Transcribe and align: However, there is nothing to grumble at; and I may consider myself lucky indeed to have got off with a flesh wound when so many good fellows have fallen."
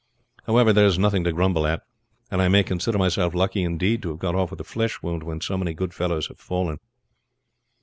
However, 0.47 0.73
there 0.73 0.87
is 0.87 0.97
nothing 0.97 1.23
to 1.25 1.31
grumble 1.31 1.67
at; 1.67 1.83
and 2.31 2.41
I 2.41 2.47
may 2.47 2.63
consider 2.63 2.97
myself 2.97 3.35
lucky 3.35 3.61
indeed 3.61 4.01
to 4.01 4.09
have 4.09 4.17
got 4.17 4.33
off 4.33 4.49
with 4.49 4.59
a 4.59 4.63
flesh 4.63 5.03
wound 5.03 5.21
when 5.21 5.41
so 5.41 5.59
many 5.59 5.75
good 5.75 5.93
fellows 5.93 6.27
have 6.29 6.39
fallen." 6.39 6.79